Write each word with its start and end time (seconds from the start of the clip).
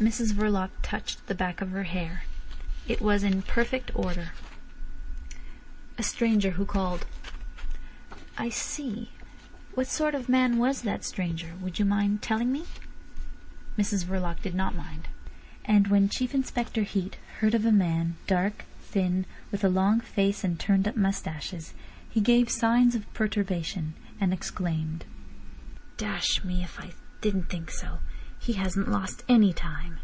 Mrs 0.00 0.32
Verloc 0.32 0.70
touched 0.80 1.26
the 1.26 1.34
back 1.34 1.60
of 1.60 1.72
her 1.72 1.82
hair. 1.82 2.22
It 2.88 3.02
was 3.02 3.22
in 3.22 3.42
perfect 3.42 3.90
order. 3.94 4.30
"A 5.98 6.02
stranger 6.02 6.52
who 6.52 6.64
called." 6.64 7.04
"I 8.38 8.48
see. 8.48 9.10
What 9.74 9.88
sort 9.88 10.14
of 10.14 10.26
man 10.26 10.56
was 10.56 10.80
that 10.80 11.04
stranger? 11.04 11.52
Would 11.60 11.78
you 11.78 11.84
mind 11.84 12.22
telling 12.22 12.50
me?" 12.50 12.64
Mrs 13.76 14.06
Verloc 14.06 14.40
did 14.40 14.54
not 14.54 14.74
mind. 14.74 15.08
And 15.66 15.88
when 15.88 16.08
Chief 16.08 16.32
Inspector 16.34 16.82
Heat 16.82 17.18
heard 17.40 17.52
of 17.52 17.66
a 17.66 17.70
man 17.70 18.16
dark, 18.26 18.64
thin, 18.80 19.26
with 19.52 19.62
a 19.62 19.68
long 19.68 20.00
face 20.00 20.42
and 20.42 20.58
turned 20.58 20.88
up 20.88 20.96
moustaches, 20.96 21.74
he 22.08 22.22
gave 22.22 22.48
signs 22.48 22.94
of 22.94 23.12
perturbation, 23.12 23.92
and 24.18 24.32
exclaimed: 24.32 25.04
"Dash 25.98 26.42
me 26.42 26.62
if 26.64 26.80
I 26.80 26.92
didn't 27.20 27.50
think 27.50 27.70
so! 27.70 27.98
He 28.42 28.54
hasn't 28.54 28.88
lost 28.90 29.22
any 29.28 29.52
time." 29.52 30.00